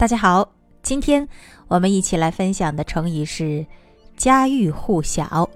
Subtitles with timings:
[0.00, 0.50] 大家好，
[0.82, 1.28] 今天
[1.68, 3.66] 我们一起来分享的成语是
[4.16, 5.46] “家喻户晓”。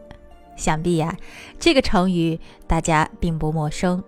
[0.55, 1.17] 想必呀，
[1.59, 4.05] 这个成语大家并不陌生。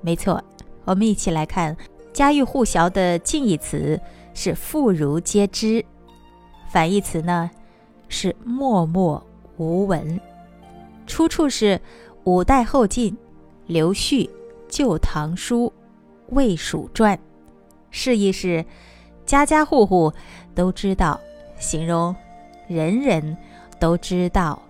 [0.00, 0.42] 没错，
[0.86, 1.76] 我们一起来看
[2.10, 4.00] “家喻户晓”的近义词
[4.32, 5.84] 是“妇孺皆知”，
[6.72, 7.50] 反义词呢
[8.08, 9.22] 是“默默
[9.58, 10.18] 无闻”。
[11.06, 11.78] 出处是
[12.24, 13.14] 五代后晋
[13.66, 14.24] 刘旭
[14.70, 15.70] 《旧唐书·
[16.34, 17.14] 魏蜀传》，
[17.90, 18.64] 释义是。
[19.26, 20.12] 家家户户
[20.54, 21.20] 都知道，
[21.58, 22.14] 形容
[22.68, 23.36] 人人
[23.78, 24.62] 都知道。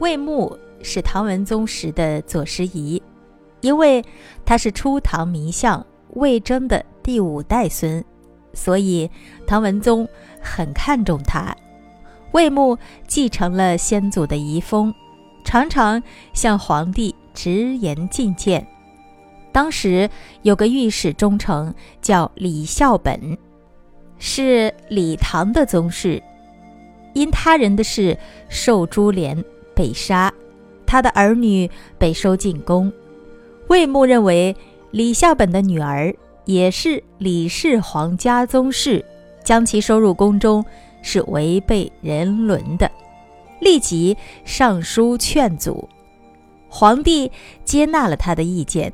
[0.00, 3.00] 魏牧是唐文宗时的左拾遗，
[3.60, 4.02] 因为
[4.44, 8.04] 他是初唐名相魏征的第五代孙，
[8.52, 9.10] 所以
[9.46, 10.08] 唐文宗
[10.40, 11.54] 很看重他。
[12.32, 12.76] 魏牧
[13.06, 14.92] 继承了先祖的遗风，
[15.44, 16.02] 常常
[16.32, 18.66] 向皇帝直言进谏。
[19.54, 20.10] 当时
[20.42, 21.72] 有个御史中丞
[22.02, 23.38] 叫李孝本，
[24.18, 26.20] 是李唐的宗室，
[27.12, 30.34] 因他人的事受株连被杀，
[30.84, 32.92] 他的儿女被收进宫。
[33.68, 34.56] 魏牧认为
[34.90, 36.12] 李孝本的女儿
[36.46, 39.04] 也是李氏皇家宗室，
[39.44, 40.64] 将其收入宫中
[41.00, 42.90] 是违背人伦的，
[43.60, 45.88] 立即上书劝阻。
[46.68, 47.30] 皇帝
[47.64, 48.92] 接纳了他的意见。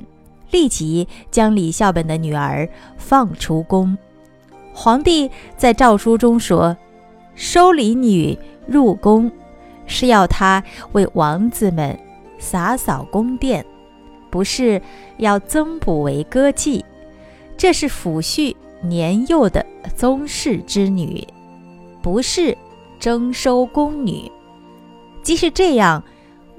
[0.51, 3.97] 立即将李孝本的女儿放出宫。
[4.73, 6.77] 皇帝在诏书中说
[7.35, 9.31] ：“收李女入宫，
[9.85, 11.97] 是要她为王子们
[12.37, 13.65] 洒扫宫殿，
[14.29, 14.81] 不是
[15.17, 16.83] 要增补为歌妓。
[17.57, 21.27] 这是抚恤年幼的宗室之女，
[22.01, 22.57] 不是
[22.99, 24.31] 征收宫女。
[25.23, 26.03] 即使这样。”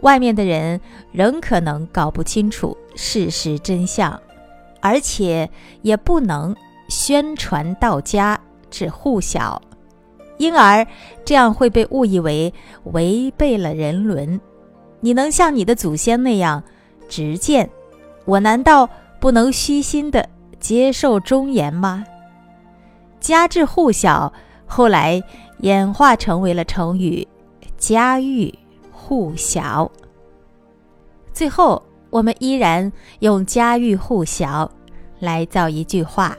[0.03, 0.81] 外面的人
[1.13, 4.21] 仍可能搞不清楚事实真相，
[4.81, 5.49] 而且
[5.83, 6.55] 也不能
[6.89, 8.41] 宣传到家
[8.71, 9.61] 至户晓，
[10.39, 10.87] 因而
[11.25, 12.53] 这样会被误以为
[12.85, 14.41] 违背了人伦。
[15.01, 16.63] 你能像你的祖先那样
[17.09, 17.69] 直谏，
[18.25, 18.89] 我难道
[19.21, 20.29] 不能虚心的
[20.61, 22.05] 接受忠言吗？
[23.21, 24.33] 家至户晓
[24.67, 25.23] 后来
[25.59, 27.27] 演化成为了成语
[27.77, 28.53] “家喻”。
[29.05, 29.91] 户晓。
[31.33, 34.71] 最后，我们依然用“家喻户晓”
[35.19, 36.37] 来造一句话：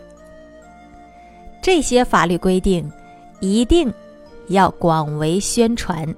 [1.63, 2.87] 这些法律规定
[3.41, 3.91] 一定
[4.49, 6.13] 要广为宣传，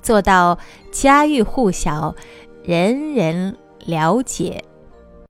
[0.00, 0.56] 做到
[0.92, 2.14] 家喻户晓，
[2.62, 4.62] 人人了解。